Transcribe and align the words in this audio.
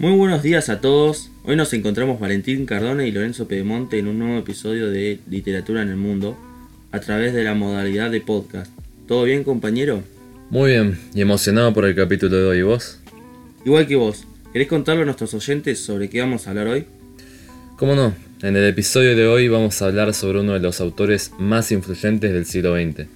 Muy 0.00 0.12
buenos 0.12 0.44
días 0.44 0.68
a 0.68 0.80
todos. 0.80 1.28
Hoy 1.42 1.56
nos 1.56 1.72
encontramos 1.72 2.20
Valentín 2.20 2.66
Cardona 2.66 3.04
y 3.04 3.10
Lorenzo 3.10 3.48
Pedemonte 3.48 3.98
en 3.98 4.06
un 4.06 4.20
nuevo 4.20 4.38
episodio 4.38 4.88
de 4.90 5.18
Literatura 5.28 5.82
en 5.82 5.88
el 5.88 5.96
Mundo 5.96 6.38
a 6.92 7.00
través 7.00 7.34
de 7.34 7.42
la 7.42 7.54
modalidad 7.54 8.08
de 8.08 8.20
podcast. 8.20 8.70
¿Todo 9.08 9.24
bien, 9.24 9.42
compañero? 9.42 10.04
Muy 10.50 10.70
bien, 10.70 11.00
y 11.14 11.20
emocionado 11.20 11.74
por 11.74 11.84
el 11.84 11.96
capítulo 11.96 12.36
de 12.36 12.44
hoy, 12.44 12.62
¿vos? 12.62 13.00
Igual 13.64 13.88
que 13.88 13.96
vos, 13.96 14.24
¿querés 14.52 14.68
contarle 14.68 15.02
a 15.02 15.04
nuestros 15.04 15.34
oyentes 15.34 15.80
sobre 15.80 16.08
qué 16.08 16.20
vamos 16.20 16.46
a 16.46 16.50
hablar 16.50 16.68
hoy? 16.68 16.86
¿Cómo 17.76 17.96
no? 17.96 18.14
En 18.42 18.56
el 18.56 18.66
episodio 18.68 19.16
de 19.16 19.26
hoy 19.26 19.48
vamos 19.48 19.82
a 19.82 19.86
hablar 19.86 20.14
sobre 20.14 20.38
uno 20.38 20.52
de 20.52 20.60
los 20.60 20.80
autores 20.80 21.32
más 21.40 21.72
influyentes 21.72 22.32
del 22.32 22.46
siglo 22.46 22.76
XX. 22.76 23.08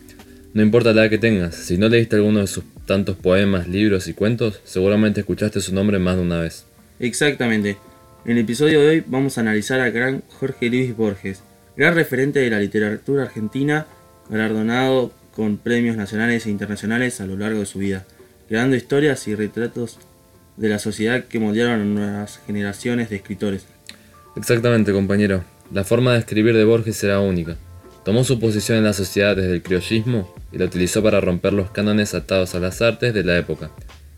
No 0.53 0.63
importa 0.63 0.93
la 0.93 1.03
edad 1.03 1.11
que 1.11 1.19
tengas, 1.19 1.55
si 1.55 1.79
no 1.79 1.89
leíste 1.89 2.17
alguno 2.17 2.41
de 2.41 2.49
sus 2.49 2.65
tantos 2.87 3.17
poemas, 3.17 3.69
libros 3.69 4.09
y 4.09 4.15
cuentos, 4.15 4.61
seguramente 4.65 5.21
escuchaste 5.21 5.61
su 5.61 5.73
nombre 5.73 6.01
más 6.01 6.17
de 6.17 6.23
una 6.23 6.41
vez. 6.41 6.67
Exactamente. 7.03 7.79
En 8.25 8.33
el 8.33 8.39
episodio 8.39 8.81
de 8.81 8.89
hoy 8.89 9.05
vamos 9.05 9.37
a 9.37 9.41
analizar 9.41 9.81
al 9.81 9.91
gran 9.91 10.23
Jorge 10.39 10.71
Luis 10.71 10.97
Borges, 10.97 11.43
gran 11.77 11.97
referente 11.97 12.39
de 12.39 12.49
la 12.49 12.61
literatura 12.61 13.25
argentina, 13.25 13.89
galardonado 14.31 15.13
con 15.35 15.57
premios 15.57 15.97
nacionales 15.97 16.47
e 16.47 16.51
internacionales 16.51 17.21
a 17.21 17.27
lo 17.27 17.37
largo 17.37 17.59
de 17.59 17.67
su 17.67 17.81
vida, 17.81 18.07
creando 18.49 18.77
historias 18.77 19.27
y 19.27 19.35
retratos 19.35 19.99
de 20.57 20.69
la 20.69 20.79
sociedad 20.79 21.25
que 21.25 21.41
moldearon 21.41 21.81
a 21.81 21.85
nuevas 21.85 22.41
generaciones 22.47 23.11
de 23.11 23.17
escritores. 23.17 23.67
Exactamente, 24.37 24.93
compañero. 24.93 25.43
La 25.73 25.83
forma 25.83 26.13
de 26.13 26.21
escribir 26.21 26.55
de 26.55 26.65
Borges 26.65 27.03
era 27.03 27.19
única. 27.19 27.57
Tomó 28.05 28.23
su 28.23 28.39
posición 28.39 28.79
en 28.79 28.85
la 28.85 28.93
sociedad 28.93 29.35
desde 29.35 29.55
el 29.55 29.63
criollismo 29.65 30.33
y 30.53 30.59
la 30.59 30.67
utilizó 30.67 31.03
para 31.03 31.21
romper 31.21 31.53
los 31.53 31.73
cánones 31.73 32.15
atados 32.15 32.55
a 32.55 32.61
las 32.61 32.81
artes 32.81 33.13
de 33.13 33.25
la 33.25 33.37
época. 33.39 33.73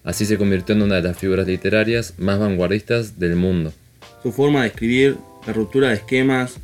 Así 0.05 0.27
se 0.27 0.37
convirtió 0.37 0.75
en 0.75 0.83
una 0.83 0.97
de 0.97 1.03
las 1.03 1.17
figuras 1.17 1.47
literarias 1.47 2.15
más 2.19 2.39
vanguardistas 2.39 3.19
del 3.19 3.37
mundo. 3.37 3.73
Su 4.23 4.33
forma 4.33 4.61
de 4.61 4.69
escribir, 4.69 5.17
la 5.47 5.55
ruptura 5.55 5.89
de 5.89 5.95
esquemas, 5.95 6.59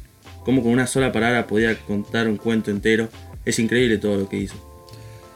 cómo 0.44 0.62
con 0.62 0.72
una 0.72 0.86
sola 0.86 1.10
palabra 1.10 1.46
podía 1.46 1.74
contar 1.74 2.28
un 2.28 2.36
cuento 2.36 2.70
entero, 2.70 3.08
es 3.46 3.58
increíble 3.58 3.96
todo 3.96 4.18
lo 4.18 4.28
que 4.28 4.36
hizo. 4.36 4.54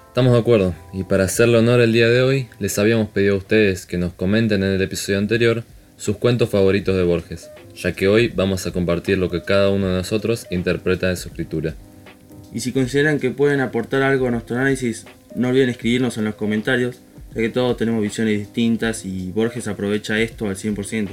Estamos 0.08 0.34
de 0.34 0.38
acuerdo, 0.38 0.74
y 0.92 1.04
para 1.04 1.24
hacerle 1.24 1.58
honor 1.58 1.80
el 1.80 1.94
día 1.94 2.08
de 2.08 2.20
hoy, 2.20 2.46
les 2.58 2.78
habíamos 2.78 3.08
pedido 3.08 3.34
a 3.34 3.38
ustedes 3.38 3.86
que 3.86 3.96
nos 3.96 4.12
comenten 4.12 4.62
en 4.62 4.72
el 4.72 4.82
episodio 4.82 5.18
anterior 5.18 5.64
sus 5.96 6.18
cuentos 6.18 6.50
favoritos 6.50 6.94
de 6.96 7.04
Borges, 7.04 7.48
ya 7.74 7.92
que 7.92 8.06
hoy 8.06 8.28
vamos 8.28 8.66
a 8.66 8.70
compartir 8.70 9.16
lo 9.16 9.30
que 9.30 9.42
cada 9.42 9.70
uno 9.70 9.88
de 9.88 9.96
nosotros 9.96 10.46
interpreta 10.50 11.08
de 11.08 11.16
su 11.16 11.30
escritura. 11.30 11.74
Y 12.52 12.60
si 12.60 12.70
consideran 12.70 13.18
que 13.18 13.30
pueden 13.30 13.60
aportar 13.60 14.02
algo 14.02 14.28
a 14.28 14.30
nuestro 14.30 14.56
análisis, 14.56 15.06
no 15.34 15.48
olviden 15.48 15.70
escribirnos 15.70 16.18
en 16.18 16.26
los 16.26 16.34
comentarios, 16.34 17.00
ya 17.34 17.40
que 17.40 17.48
todos 17.48 17.76
tenemos 17.76 18.02
visiones 18.02 18.38
distintas 18.38 19.04
y 19.04 19.32
Borges 19.32 19.66
aprovecha 19.68 20.20
esto 20.20 20.46
al 20.46 20.56
100%. 20.56 21.08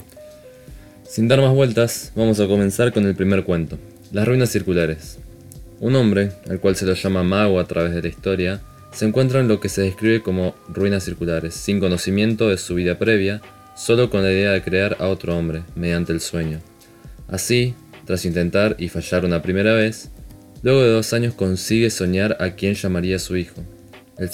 Sin 1.04 1.28
dar 1.28 1.42
más 1.42 1.54
vueltas, 1.54 2.12
vamos 2.16 2.40
a 2.40 2.48
comenzar 2.48 2.94
con 2.94 3.06
el 3.06 3.16
primer 3.16 3.44
cuento, 3.44 3.78
Las 4.12 4.28
ruinas 4.28 4.50
circulares. 4.50 5.20
Un 5.80 5.96
hombre, 5.96 6.32
al 6.50 6.60
cual 6.60 6.76
se 6.76 6.86
lo 6.86 6.94
llama 6.94 7.24
mago 7.24 7.60
a 7.60 7.68
través 7.68 7.94
de 7.94 8.02
la 8.02 8.08
historia, 8.08 8.62
se 8.92 9.06
encuentra 9.06 9.40
en 9.40 9.48
lo 9.48 9.60
que 9.60 9.70
se 9.70 9.82
describe 9.82 10.22
como 10.22 10.54
ruinas 10.70 11.04
circulares, 11.04 11.56
sin 11.56 11.80
conocimiento 11.80 12.50
de 12.50 12.58
su 12.58 12.76
vida 12.76 13.00
previa, 13.00 13.42
solo 13.76 14.10
con 14.10 14.22
la 14.22 14.32
idea 14.32 14.52
de 14.52 14.62
crear 14.62 14.98
a 15.00 15.08
otro 15.08 15.36
hombre, 15.38 15.64
mediante 15.76 16.14
el 16.14 16.22
sueño. 16.22 16.60
Así, 17.28 17.74
tras 18.06 18.26
intentar 18.26 18.76
y 18.78 18.90
fallar 18.90 19.26
una 19.26 19.42
primera 19.42 19.74
vez, 19.74 20.12
luego 20.62 20.84
de 20.84 20.92
dos 20.92 21.14
años 21.14 21.34
consigue 21.34 21.90
soñar 21.90 22.38
a 22.40 22.52
quien 22.52 22.74
llamaría 22.74 23.18
su 23.18 23.38
hijo, 23.38 23.64
el 24.18 24.30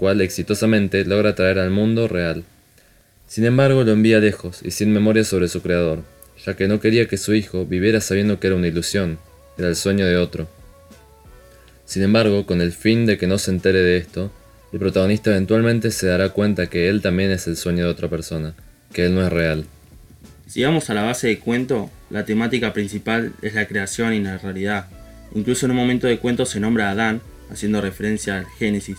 cual 0.00 0.22
exitosamente 0.22 1.04
logra 1.04 1.34
traer 1.34 1.58
al 1.58 1.70
mundo 1.70 2.08
real. 2.08 2.42
Sin 3.26 3.44
embargo, 3.44 3.84
lo 3.84 3.92
envía 3.92 4.18
lejos 4.18 4.60
y 4.64 4.70
sin 4.70 4.94
memoria 4.94 5.24
sobre 5.24 5.46
su 5.48 5.60
creador, 5.60 6.02
ya 6.44 6.56
que 6.56 6.68
no 6.68 6.80
quería 6.80 7.06
que 7.06 7.18
su 7.18 7.34
hijo 7.34 7.66
viviera 7.66 8.00
sabiendo 8.00 8.40
que 8.40 8.46
era 8.46 8.56
una 8.56 8.66
ilusión, 8.66 9.18
era 9.58 9.68
el 9.68 9.76
sueño 9.76 10.06
de 10.06 10.16
otro. 10.16 10.48
Sin 11.84 12.02
embargo, 12.02 12.46
con 12.46 12.62
el 12.62 12.72
fin 12.72 13.04
de 13.04 13.18
que 13.18 13.26
no 13.26 13.36
se 13.36 13.50
entere 13.50 13.82
de 13.82 13.98
esto, 13.98 14.32
el 14.72 14.78
protagonista 14.78 15.32
eventualmente 15.32 15.90
se 15.90 16.06
dará 16.06 16.30
cuenta 16.30 16.68
que 16.68 16.88
él 16.88 17.02
también 17.02 17.30
es 17.30 17.46
el 17.46 17.58
sueño 17.58 17.84
de 17.84 17.90
otra 17.90 18.08
persona, 18.08 18.54
que 18.94 19.04
él 19.04 19.14
no 19.14 19.22
es 19.26 19.30
real. 19.30 19.66
Si 20.46 20.64
vamos 20.64 20.88
a 20.88 20.94
la 20.94 21.02
base 21.02 21.26
del 21.26 21.40
cuento, 21.40 21.90
la 22.08 22.24
temática 22.24 22.72
principal 22.72 23.34
es 23.42 23.52
la 23.54 23.66
creación 23.66 24.14
y 24.14 24.20
la 24.20 24.38
realidad. 24.38 24.86
Incluso 25.34 25.66
en 25.66 25.72
un 25.72 25.76
momento 25.76 26.06
del 26.06 26.20
cuento 26.20 26.46
se 26.46 26.58
nombra 26.58 26.88
a 26.88 26.92
Adán, 26.92 27.20
haciendo 27.50 27.82
referencia 27.82 28.38
al 28.38 28.46
Génesis. 28.58 28.96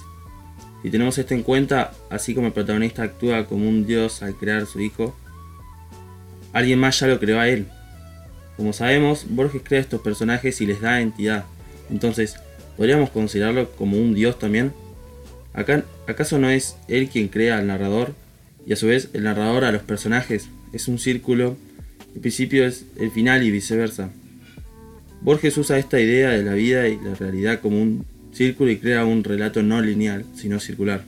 Si 0.82 0.90
tenemos 0.90 1.18
esto 1.18 1.34
en 1.34 1.44
cuenta, 1.44 1.94
así 2.10 2.34
como 2.34 2.48
el 2.48 2.54
protagonista 2.54 3.04
actúa 3.04 3.46
como 3.46 3.70
un 3.70 3.86
dios 3.86 4.24
al 4.24 4.36
crear 4.36 4.66
su 4.66 4.80
hijo, 4.80 5.16
alguien 6.54 6.80
más 6.80 7.00
ya 7.00 7.08
lo 7.08 7.20
creó 7.20 7.40
a 7.40 7.48
él. 7.48 7.68
Como 8.58 8.74
sabemos, 8.74 9.26
Borges 9.30 9.62
crea 9.64 9.80
estos 9.80 10.02
personajes 10.02 10.60
y 10.62 10.66
les 10.66 10.82
da 10.82 11.02
entidad. 11.02 11.46
Entonces, 11.90 12.36
¿podríamos 12.78 13.12
considerarlo 13.12 13.72
como 13.72 13.98
un 13.98 14.16
dios 14.16 14.40
también? 14.40 14.74
¿Acá, 15.54 15.84
¿Acaso 16.08 16.40
no 16.40 16.50
es 16.50 16.78
él 16.88 17.10
quien 17.10 17.28
crea 17.28 17.58
al 17.58 17.68
narrador 17.68 18.14
y 18.66 18.74
a 18.74 18.76
su 18.76 18.88
vez 18.88 19.10
el 19.14 19.24
narrador 19.24 19.66
a 19.66 19.72
los 19.72 19.84
personajes? 19.84 20.50
Es 20.74 20.88
un 20.88 20.98
círculo, 20.98 21.58
el 22.16 22.22
principio 22.22 22.66
es 22.66 22.86
el 22.98 23.12
final 23.12 23.44
y 23.44 23.52
viceversa. 23.52 24.10
Borges 25.22 25.58
usa 25.58 25.78
esta 25.78 26.00
idea 26.00 26.30
de 26.32 26.44
la 26.44 26.54
vida 26.54 26.88
y 26.88 26.98
la 26.98 27.14
realidad 27.14 27.60
como 27.60 27.80
un 27.80 28.06
círculo 28.32 28.72
y 28.72 28.78
crea 28.78 29.06
un 29.06 29.24
relato 29.24 29.64
no 29.64 29.82
lineal, 29.82 30.26
sino 30.36 30.60
circular. 30.60 31.04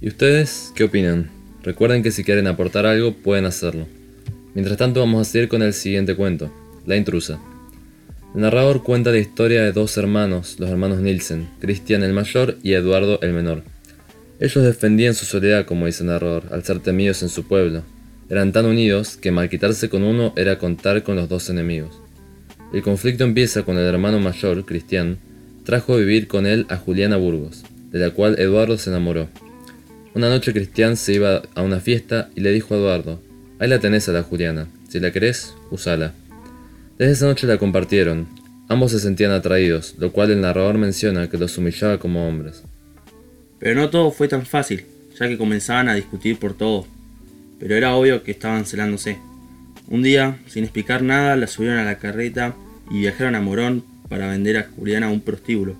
¿Y 0.00 0.08
ustedes 0.08 0.72
qué 0.74 0.84
opinan? 0.84 1.30
Recuerden 1.62 2.02
que 2.02 2.10
si 2.10 2.24
quieren 2.24 2.46
aportar 2.46 2.86
algo 2.86 3.12
pueden 3.12 3.44
hacerlo. 3.44 3.86
Mientras 4.54 4.78
tanto 4.78 5.00
vamos 5.00 5.26
a 5.26 5.30
seguir 5.30 5.48
con 5.48 5.62
el 5.62 5.74
siguiente 5.74 6.16
cuento, 6.16 6.52
La 6.86 6.96
intrusa. 6.96 7.38
El 8.34 8.42
narrador 8.42 8.82
cuenta 8.82 9.10
la 9.10 9.18
historia 9.18 9.62
de 9.62 9.72
dos 9.72 9.96
hermanos, 9.96 10.56
los 10.58 10.70
hermanos 10.70 11.00
Nielsen, 11.00 11.48
Cristian 11.60 12.02
el 12.02 12.12
mayor 12.12 12.56
y 12.62 12.72
Eduardo 12.72 13.20
el 13.22 13.32
menor. 13.32 13.62
Ellos 14.38 14.64
defendían 14.64 15.14
su 15.14 15.26
soledad, 15.26 15.66
como 15.66 15.86
dice 15.86 16.02
el 16.02 16.08
narrador, 16.08 16.44
al 16.50 16.64
ser 16.64 16.78
temidos 16.78 17.22
en 17.22 17.28
su 17.28 17.46
pueblo. 17.46 17.82
Eran 18.30 18.52
tan 18.52 18.64
unidos 18.64 19.16
que 19.16 19.32
mal 19.32 19.50
quitarse 19.50 19.88
con 19.90 20.02
uno 20.02 20.32
era 20.36 20.58
contar 20.58 21.02
con 21.02 21.16
los 21.16 21.28
dos 21.28 21.50
enemigos. 21.50 22.00
El 22.72 22.82
conflicto 22.82 23.24
empieza 23.24 23.64
cuando 23.64 23.82
el 23.82 23.88
hermano 23.88 24.20
mayor, 24.20 24.64
Cristian, 24.64 25.18
trajo 25.70 25.94
a 25.94 25.98
vivir 25.98 26.26
con 26.26 26.46
él 26.46 26.66
a 26.68 26.76
Juliana 26.76 27.16
Burgos, 27.16 27.62
de 27.92 28.00
la 28.00 28.10
cual 28.10 28.40
Eduardo 28.40 28.76
se 28.76 28.90
enamoró. 28.90 29.28
Una 30.14 30.28
noche 30.28 30.52
Cristian 30.52 30.96
se 30.96 31.12
iba 31.12 31.42
a 31.54 31.62
una 31.62 31.78
fiesta 31.78 32.28
y 32.34 32.40
le 32.40 32.50
dijo 32.50 32.74
a 32.74 32.78
Eduardo, 32.78 33.22
ahí 33.60 33.68
la 33.68 33.78
tenés 33.78 34.08
a 34.08 34.12
la 34.12 34.24
Juliana, 34.24 34.66
si 34.88 34.98
la 34.98 35.12
querés, 35.12 35.54
usala. 35.70 36.12
Desde 36.98 37.12
esa 37.12 37.26
noche 37.26 37.46
la 37.46 37.56
compartieron. 37.56 38.26
Ambos 38.68 38.90
se 38.90 38.98
sentían 38.98 39.30
atraídos, 39.30 39.94
lo 39.98 40.10
cual 40.10 40.32
el 40.32 40.40
narrador 40.40 40.76
menciona 40.76 41.30
que 41.30 41.38
los 41.38 41.56
humillaba 41.56 41.98
como 42.00 42.26
hombres. 42.26 42.64
Pero 43.60 43.80
no 43.80 43.90
todo 43.90 44.10
fue 44.10 44.26
tan 44.26 44.46
fácil, 44.46 44.86
ya 45.20 45.28
que 45.28 45.38
comenzaban 45.38 45.88
a 45.88 45.94
discutir 45.94 46.36
por 46.36 46.54
todo. 46.56 46.84
Pero 47.60 47.76
era 47.76 47.94
obvio 47.94 48.24
que 48.24 48.32
estaban 48.32 48.64
celándose. 48.66 49.18
Un 49.86 50.02
día, 50.02 50.36
sin 50.48 50.64
explicar 50.64 51.02
nada, 51.02 51.36
la 51.36 51.46
subieron 51.46 51.78
a 51.78 51.84
la 51.84 51.98
carreta 51.98 52.56
y 52.90 52.98
viajaron 52.98 53.36
a 53.36 53.40
Morón 53.40 53.84
para 54.10 54.28
vender 54.28 54.58
a 54.58 54.68
Juliana 54.76 55.06
a 55.06 55.10
un 55.10 55.22
prostíbulo. 55.22 55.76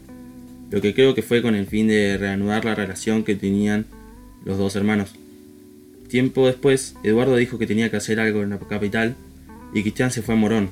Lo 0.71 0.81
que 0.81 0.95
creo 0.95 1.15
que 1.15 1.21
fue 1.21 1.43
con 1.43 1.55
el 1.55 1.67
fin 1.67 1.89
de 1.89 2.17
reanudar 2.17 2.65
la 2.65 2.75
relación 2.75 3.25
que 3.25 3.37
tenían 3.37 3.85
los 4.47 4.57
dos 4.57 4.75
hermanos. 4.77 5.11
Tiempo 6.09 6.47
después, 6.47 6.95
Eduardo 7.05 7.37
dijo 7.37 7.59
que 7.59 7.67
tenía 7.67 7.91
que 7.91 7.99
hacer 7.99 8.19
algo 8.19 8.43
en 8.43 8.51
la 8.51 8.59
capital 8.59 9.15
y 9.75 9.83
Cristian 9.83 10.11
se 10.11 10.23
fue 10.23 10.35
a 10.35 10.39
Morón, 10.39 10.71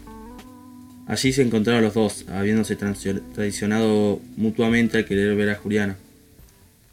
Allí 1.08 1.32
se 1.32 1.40
encontraron 1.40 1.82
los 1.82 1.94
dos, 1.94 2.26
habiéndose 2.28 2.76
traicionado 2.76 4.20
mutuamente 4.36 4.98
al 4.98 5.06
querer 5.06 5.34
ver 5.36 5.48
a 5.48 5.54
Juliana. 5.54 5.96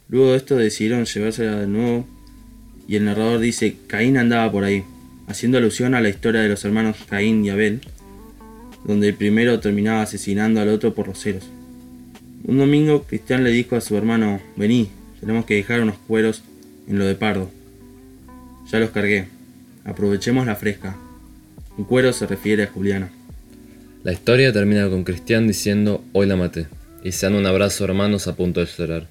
Luego 0.07 0.31
de 0.31 0.37
esto 0.37 0.55
decidieron 0.55 1.03
llevársela 1.03 1.59
de 1.59 1.67
nuevo 1.67 2.07
y 2.87 2.95
el 2.95 3.03
narrador 3.03 3.41
dice 3.41 3.75
Caín 3.87 4.15
andaba 4.15 4.49
por 4.49 4.63
ahí, 4.63 4.85
haciendo 5.27 5.57
alusión 5.57 5.95
a 5.95 6.01
la 6.01 6.07
historia 6.07 6.39
de 6.39 6.47
los 6.47 6.63
hermanos 6.63 6.95
Caín 7.09 7.43
y 7.43 7.49
Abel, 7.49 7.81
donde 8.85 9.09
el 9.09 9.15
primero 9.15 9.59
terminaba 9.59 10.01
asesinando 10.01 10.61
al 10.61 10.69
otro 10.69 10.93
por 10.93 11.07
los 11.07 11.19
celos. 11.19 11.43
Un 12.43 12.57
domingo 12.57 13.03
Cristian 13.03 13.43
le 13.43 13.51
dijo 13.51 13.75
a 13.75 13.81
su 13.81 13.97
hermano, 13.97 14.39
vení, 14.55 14.89
tenemos 15.19 15.45
que 15.45 15.55
dejar 15.55 15.81
unos 15.81 15.97
cueros 16.07 16.43
en 16.87 16.99
lo 16.99 17.05
de 17.05 17.15
Pardo. 17.15 17.49
Ya 18.71 18.79
los 18.79 18.91
cargué, 18.91 19.27
aprovechemos 19.83 20.45
la 20.45 20.55
fresca. 20.55 20.95
Un 21.77 21.85
cuero 21.85 22.13
se 22.13 22.27
refiere 22.27 22.63
a 22.63 22.67
Juliana. 22.67 23.09
La 24.03 24.13
historia 24.13 24.53
termina 24.53 24.87
con 24.87 25.03
Cristian 25.03 25.47
diciendo 25.47 26.03
hoy 26.13 26.27
la 26.27 26.35
maté, 26.35 26.67
y 27.03 27.11
se 27.11 27.25
dan 27.25 27.35
un 27.35 27.47
abrazo 27.47 27.85
hermanos 27.85 28.27
a 28.27 28.35
punto 28.35 28.59
de 28.59 28.67
llorar. 28.67 29.07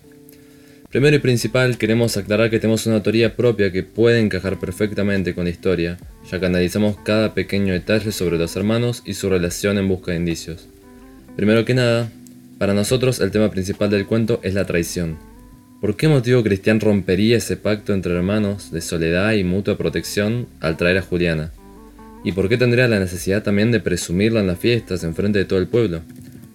Primero 0.94 1.16
y 1.16 1.18
principal, 1.18 1.76
queremos 1.76 2.16
aclarar 2.16 2.50
que 2.50 2.60
tenemos 2.60 2.86
una 2.86 3.02
teoría 3.02 3.34
propia 3.34 3.72
que 3.72 3.82
puede 3.82 4.20
encajar 4.20 4.60
perfectamente 4.60 5.34
con 5.34 5.42
la 5.42 5.50
historia, 5.50 5.98
ya 6.30 6.38
que 6.38 6.46
analizamos 6.46 6.96
cada 7.04 7.34
pequeño 7.34 7.72
detalle 7.72 8.12
sobre 8.12 8.38
los 8.38 8.54
hermanos 8.54 9.02
y 9.04 9.14
su 9.14 9.28
relación 9.28 9.76
en 9.76 9.88
busca 9.88 10.12
de 10.12 10.18
indicios. 10.18 10.68
Primero 11.34 11.64
que 11.64 11.74
nada, 11.74 12.12
para 12.58 12.74
nosotros 12.74 13.18
el 13.18 13.32
tema 13.32 13.50
principal 13.50 13.90
del 13.90 14.06
cuento 14.06 14.38
es 14.44 14.54
la 14.54 14.66
traición. 14.66 15.18
¿Por 15.80 15.96
qué 15.96 16.06
motivo 16.06 16.44
Cristian 16.44 16.78
rompería 16.78 17.38
ese 17.38 17.56
pacto 17.56 17.92
entre 17.92 18.14
hermanos 18.14 18.70
de 18.70 18.80
soledad 18.80 19.32
y 19.32 19.42
mutua 19.42 19.76
protección 19.76 20.46
al 20.60 20.76
traer 20.76 20.98
a 20.98 21.02
Juliana? 21.02 21.50
¿Y 22.22 22.30
por 22.30 22.48
qué 22.48 22.56
tendría 22.56 22.86
la 22.86 23.00
necesidad 23.00 23.42
también 23.42 23.72
de 23.72 23.80
presumirla 23.80 24.38
en 24.38 24.46
las 24.46 24.60
fiestas 24.60 25.02
en 25.02 25.16
frente 25.16 25.40
de 25.40 25.44
todo 25.44 25.58
el 25.58 25.66
pueblo? 25.66 26.02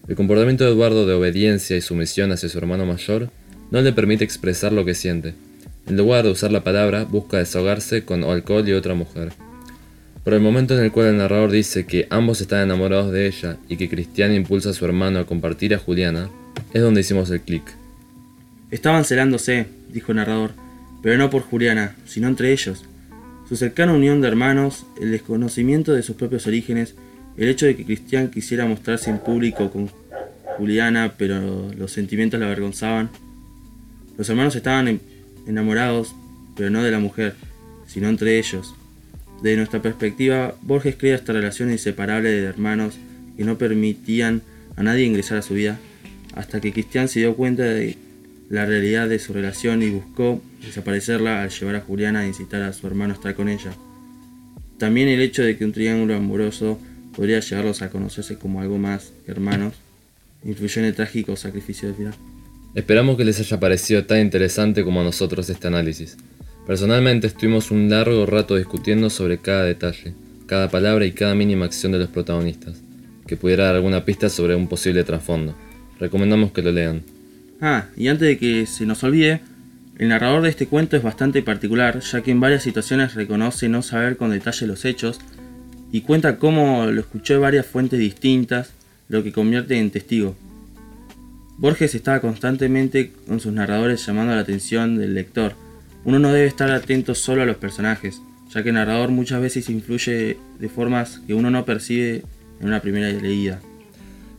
El 0.07 0.15
comportamiento 0.15 0.63
de 0.63 0.71
Eduardo 0.71 1.05
de 1.05 1.13
obediencia 1.13 1.75
y 1.75 1.81
sumisión 1.81 2.31
hacia 2.31 2.47
su 2.47 2.57
hermano 2.57 2.85
mayor 2.85 3.29
no 3.71 3.81
le 3.81 3.93
permite 3.93 4.23
expresar 4.23 4.71
lo 4.71 4.85
que 4.85 4.95
siente. 4.95 5.33
En 5.87 5.97
lugar 5.97 6.23
de 6.23 6.31
usar 6.31 6.51
la 6.51 6.63
palabra, 6.63 7.03
busca 7.03 7.37
desahogarse 7.37 8.05
con 8.05 8.23
alcohol 8.23 8.67
y 8.67 8.73
otra 8.73 8.93
mujer. 8.93 9.31
Por 10.23 10.33
el 10.33 10.41
momento 10.41 10.77
en 10.77 10.83
el 10.83 10.91
cual 10.91 11.07
el 11.07 11.17
narrador 11.17 11.49
dice 11.49 11.85
que 11.85 12.07
ambos 12.09 12.41
están 12.41 12.61
enamorados 12.61 13.11
de 13.11 13.27
ella 13.27 13.57
y 13.67 13.77
que 13.77 13.89
Cristian 13.89 14.33
impulsa 14.33 14.71
a 14.71 14.73
su 14.73 14.85
hermano 14.85 15.19
a 15.19 15.25
compartir 15.25 15.73
a 15.73 15.79
Juliana, 15.79 16.29
es 16.73 16.81
donde 16.81 17.01
hicimos 17.01 17.31
el 17.31 17.41
clic. 17.41 17.63
Estaban 18.69 19.05
celándose, 19.05 19.65
dijo 19.91 20.11
el 20.11 20.17
narrador, 20.17 20.51
pero 21.01 21.17
no 21.17 21.29
por 21.29 21.41
Juliana, 21.41 21.95
sino 22.05 22.27
entre 22.27 22.51
ellos. 22.51 22.85
Su 23.47 23.55
cercana 23.55 23.93
unión 23.93 24.21
de 24.21 24.27
hermanos, 24.27 24.85
el 25.01 25.11
desconocimiento 25.11 25.93
de 25.93 26.03
sus 26.03 26.15
propios 26.15 26.45
orígenes, 26.45 26.93
el 27.37 27.49
hecho 27.49 27.65
de 27.65 27.75
que 27.75 27.85
Cristian 27.85 28.29
quisiera 28.29 28.65
mostrarse 28.65 29.09
en 29.09 29.19
público 29.19 29.71
con 29.71 29.89
Juliana, 30.57 31.13
pero 31.17 31.71
los 31.75 31.91
sentimientos 31.91 32.39
la 32.39 32.45
avergonzaban. 32.45 33.09
Los 34.19 34.27
hermanos 34.27 34.53
estaban 34.57 34.99
enamorados, 35.47 36.13
pero 36.57 36.69
no 36.69 36.83
de 36.83 36.91
la 36.91 36.99
mujer, 36.99 37.35
sino 37.87 38.09
entre 38.09 38.37
ellos. 38.37 38.75
Desde 39.41 39.55
nuestra 39.55 39.81
perspectiva, 39.81 40.55
Borges 40.61 40.97
crea 40.97 41.15
esta 41.15 41.31
relación 41.31 41.71
inseparable 41.71 42.29
de 42.29 42.43
hermanos 42.43 42.95
que 43.37 43.45
no 43.45 43.57
permitían 43.57 44.41
a 44.75 44.83
nadie 44.83 45.05
ingresar 45.05 45.37
a 45.37 45.41
su 45.41 45.53
vida, 45.53 45.79
hasta 46.35 46.59
que 46.59 46.73
Cristian 46.73 47.07
se 47.07 47.21
dio 47.21 47.37
cuenta 47.37 47.63
de 47.63 47.95
la 48.49 48.65
realidad 48.65 49.07
de 49.07 49.19
su 49.19 49.31
relación 49.31 49.81
y 49.83 49.89
buscó 49.89 50.41
desaparecerla 50.65 51.41
al 51.41 51.49
llevar 51.49 51.77
a 51.77 51.81
Juliana 51.81 52.19
a 52.19 52.27
incitar 52.27 52.61
a 52.63 52.73
su 52.73 52.87
hermano 52.87 53.13
a 53.13 53.15
estar 53.15 53.35
con 53.35 53.47
ella. 53.47 53.71
También 54.77 55.07
el 55.07 55.21
hecho 55.21 55.43
de 55.43 55.55
que 55.55 55.63
un 55.63 55.71
triángulo 55.71 56.17
amoroso 56.17 56.77
podría 57.15 57.39
llevarlos 57.39 57.81
a 57.81 57.89
conocerse 57.89 58.37
como 58.37 58.59
algo 58.59 58.77
más 58.77 59.13
que 59.25 59.31
hermanos 59.31 59.75
influyó 60.43 60.81
en 60.81 60.87
el 60.87 60.95
trágico 60.95 61.37
sacrificio 61.37 61.87
de 61.87 61.93
final. 61.93 62.15
Esperamos 62.75 63.17
que 63.17 63.25
les 63.25 63.39
haya 63.39 63.59
parecido 63.59 64.05
tan 64.05 64.19
interesante 64.19 64.83
como 64.83 65.01
a 65.01 65.03
nosotros 65.03 65.49
este 65.49 65.67
análisis. 65.67 66.17
Personalmente 66.67 67.25
estuvimos 67.25 67.71
un 67.71 67.89
largo 67.89 68.27
rato 68.27 68.55
discutiendo 68.55 69.09
sobre 69.09 69.39
cada 69.39 69.63
detalle, 69.63 70.13
cada 70.45 70.69
palabra 70.69 71.05
y 71.05 71.11
cada 71.11 71.33
mínima 71.33 71.65
acción 71.65 71.91
de 71.91 71.97
los 71.97 72.09
protagonistas, 72.09 72.79
que 73.25 73.37
pudiera 73.37 73.65
dar 73.65 73.75
alguna 73.75 74.05
pista 74.05 74.29
sobre 74.29 74.53
un 74.53 74.67
posible 74.67 75.03
trasfondo. 75.03 75.55
Recomendamos 75.99 76.51
que 76.51 76.61
lo 76.61 76.71
lean. 76.71 77.01
Ah, 77.59 77.87
y 77.97 78.07
antes 78.07 78.27
de 78.27 78.37
que 78.37 78.67
se 78.67 78.85
nos 78.85 79.03
olvide, 79.03 79.41
el 79.97 80.09
narrador 80.09 80.43
de 80.43 80.49
este 80.49 80.67
cuento 80.67 80.95
es 80.95 81.01
bastante 81.01 81.41
particular, 81.41 81.99
ya 82.01 82.21
que 82.21 82.29
en 82.29 82.39
varias 82.39 82.61
situaciones 82.61 83.15
reconoce 83.15 83.67
no 83.67 83.81
saber 83.81 84.15
con 84.15 84.29
detalle 84.29 84.67
los 84.67 84.85
hechos 84.85 85.19
y 85.91 86.01
cuenta 86.01 86.37
cómo 86.37 86.85
lo 86.85 87.01
escuchó 87.01 87.33
de 87.33 87.39
varias 87.39 87.65
fuentes 87.65 87.99
distintas, 87.99 88.73
lo 89.07 89.23
que 89.23 89.31
convierte 89.31 89.79
en 89.79 89.89
testigo. 89.89 90.37
Borges 91.59 91.93
estaba 91.93 92.21
constantemente 92.21 93.11
con 93.27 93.41
sus 93.41 93.51
narradores 93.51 94.05
llamando 94.05 94.33
la 94.33 94.39
atención 94.39 94.97
del 94.97 95.13
lector. 95.13 95.55
Uno 96.05 96.17
no 96.17 96.31
debe 96.31 96.47
estar 96.47 96.71
atento 96.71 97.15
solo 97.15 97.41
a 97.41 97.45
los 97.45 97.57
personajes, 97.57 98.21
ya 98.53 98.63
que 98.63 98.69
el 98.69 98.75
narrador 98.75 99.09
muchas 99.09 99.41
veces 99.41 99.69
influye 99.69 100.37
de 100.57 100.69
formas 100.69 101.19
que 101.27 101.33
uno 101.33 101.51
no 101.51 101.65
percibe 101.65 102.23
en 102.61 102.67
una 102.67 102.79
primera 102.79 103.09
leída. 103.09 103.59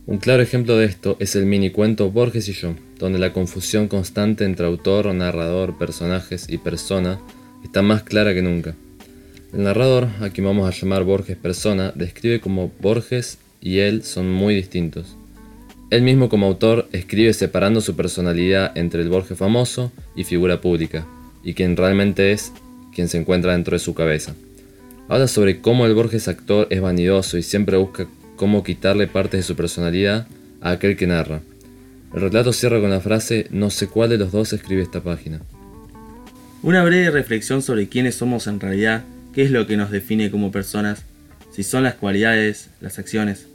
Un 0.07 0.17
claro 0.17 0.41
ejemplo 0.41 0.75
de 0.77 0.85
esto 0.85 1.15
es 1.19 1.35
el 1.35 1.45
mini 1.45 1.69
cuento 1.69 2.09
Borges 2.09 2.49
y 2.49 2.53
yo, 2.53 2.73
donde 2.97 3.19
la 3.19 3.33
confusión 3.33 3.87
constante 3.87 4.43
entre 4.43 4.65
autor, 4.65 5.13
narrador, 5.13 5.77
personajes 5.77 6.47
y 6.49 6.57
persona 6.57 7.19
está 7.63 7.83
más 7.83 8.01
clara 8.01 8.33
que 8.33 8.41
nunca. 8.41 8.73
El 9.53 9.61
narrador, 9.61 10.07
a 10.21 10.31
quien 10.31 10.47
vamos 10.47 10.67
a 10.67 10.75
llamar 10.75 11.03
Borges 11.03 11.37
persona, 11.37 11.91
describe 11.93 12.41
como 12.41 12.71
Borges 12.79 13.37
y 13.61 13.77
él 13.77 14.01
son 14.01 14.31
muy 14.31 14.55
distintos. 14.55 15.17
Él 15.91 16.03
mismo 16.03 16.29
como 16.29 16.47
autor 16.47 16.87
escribe 16.93 17.33
separando 17.33 17.81
su 17.81 17.97
personalidad 17.97 18.71
entre 18.77 19.01
el 19.01 19.09
Borges 19.09 19.37
famoso 19.37 19.91
y 20.15 20.23
figura 20.23 20.61
pública, 20.61 21.05
y 21.43 21.53
quien 21.53 21.75
realmente 21.75 22.31
es 22.31 22.53
quien 22.95 23.09
se 23.09 23.17
encuentra 23.17 23.51
dentro 23.51 23.75
de 23.75 23.79
su 23.79 23.93
cabeza. 23.93 24.33
Habla 25.09 25.27
sobre 25.27 25.59
cómo 25.59 25.85
el 25.85 25.93
Borges 25.93 26.29
actor 26.29 26.67
es 26.69 26.79
vanidoso 26.79 27.37
y 27.37 27.43
siempre 27.43 27.75
busca 27.75 28.07
cómo 28.37 28.63
quitarle 28.63 29.07
partes 29.07 29.41
de 29.41 29.43
su 29.43 29.57
personalidad 29.57 30.27
a 30.61 30.71
aquel 30.71 30.95
que 30.95 31.07
narra. 31.07 31.41
El 32.13 32.21
relato 32.21 32.53
cierra 32.53 32.79
con 32.79 32.89
la 32.89 33.01
frase 33.01 33.47
no 33.51 33.69
sé 33.69 33.87
cuál 33.87 34.11
de 34.11 34.17
los 34.17 34.31
dos 34.31 34.53
escribe 34.53 34.81
esta 34.81 35.03
página. 35.03 35.41
Una 36.63 36.85
breve 36.85 37.11
reflexión 37.11 37.61
sobre 37.61 37.89
quiénes 37.89 38.15
somos 38.15 38.47
en 38.47 38.61
realidad, 38.61 39.03
qué 39.33 39.43
es 39.43 39.51
lo 39.51 39.67
que 39.67 39.75
nos 39.75 39.91
define 39.91 40.31
como 40.31 40.53
personas, 40.53 41.03
si 41.51 41.63
son 41.63 41.83
las 41.83 41.95
cualidades, 41.95 42.69
las 42.79 42.97
acciones. 42.97 43.50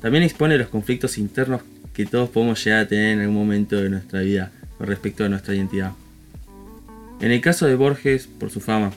También 0.00 0.24
expone 0.24 0.58
los 0.58 0.68
conflictos 0.68 1.18
internos 1.18 1.62
que 1.92 2.06
todos 2.06 2.30
podemos 2.30 2.62
llegar 2.64 2.80
a 2.80 2.88
tener 2.88 3.14
en 3.14 3.20
algún 3.20 3.36
momento 3.36 3.76
de 3.76 3.90
nuestra 3.90 4.20
vida 4.20 4.52
con 4.76 4.86
respecto 4.86 5.24
a 5.24 5.28
nuestra 5.28 5.54
identidad. 5.54 5.92
En 7.20 7.32
el 7.32 7.40
caso 7.40 7.66
de 7.66 7.74
Borges, 7.74 8.28
por 8.28 8.50
su 8.50 8.60
fama. 8.60 8.92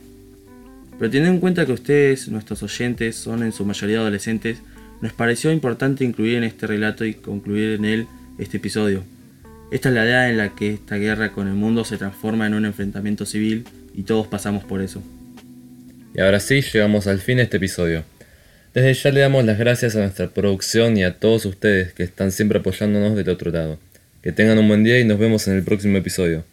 Pero 1.00 1.10
teniendo 1.10 1.34
en 1.34 1.40
cuenta 1.40 1.66
que 1.66 1.72
ustedes, 1.72 2.28
nuestros 2.28 2.62
oyentes, 2.62 3.16
son 3.16 3.42
en 3.42 3.52
su 3.52 3.66
mayoría 3.66 4.00
adolescentes, 4.00 4.60
nos 5.02 5.14
pareció 5.14 5.52
importante 5.52 6.04
incluir 6.04 6.36
en 6.36 6.44
este 6.44 6.68
relato 6.68 7.04
y 7.04 7.16
concluir 7.16 7.72
en 7.72 7.86
él 7.86 8.08
este 8.38 8.58
episodio. 8.58 9.04
Esta 9.72 9.90
es 9.90 9.96
la 9.96 10.06
idea 10.06 10.30
en 10.30 10.38
la 10.38 10.54
que 10.54 10.76
esta 10.76 10.98
guerra 10.98 11.32
con 11.32 11.48
el 11.48 11.56
mundo 11.56 11.86
se 11.86 11.98
transforma 11.98 12.46
en 12.46 12.54
un 12.54 12.66
enfrentamiento 12.66 13.26
civil 13.26 13.66
y 13.96 14.04
todos 14.04 14.28
pasamos 14.28 14.64
por 14.64 14.82
eso. 14.82 15.02
Y 16.14 16.22
ahora 16.22 16.40
sí, 16.40 16.62
llegamos 16.62 17.08
al 17.08 17.20
fin 17.20 17.38
de 17.38 17.44
este 17.44 17.58
episodio. 17.58 18.04
Desde 18.74 18.94
ya 18.94 19.12
le 19.12 19.20
damos 19.20 19.44
las 19.44 19.58
gracias 19.58 19.98
a 19.98 20.00
nuestra 20.00 20.30
producción 20.30 20.96
y 20.96 21.04
a 21.04 21.20
todos 21.20 21.46
ustedes 21.46 21.92
que 21.92 22.04
están 22.04 22.32
siempre 22.32 22.60
apoyándonos 22.60 23.18
del 23.18 23.28
otro 23.28 23.52
lado. 23.52 23.78
Que 24.22 24.32
tengan 24.32 24.58
un 24.60 24.70
buen 24.70 24.86
día 24.86 24.98
y 24.98 25.04
nos 25.04 25.20
vemos 25.20 25.46
en 25.50 25.58
el 25.58 25.64
próximo 25.64 25.98
episodio. 25.98 26.46